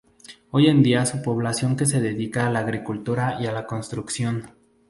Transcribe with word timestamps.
Hoy 0.49 0.65
en 0.65 0.81
día 0.81 1.05
su 1.05 1.21
población 1.21 1.75
que 1.77 1.85
se 1.85 2.01
dedica 2.01 2.47
a 2.47 2.49
la 2.49 2.57
agricultura 2.61 3.37
y 3.39 3.43
la 3.43 3.67
construcción. 3.67 4.55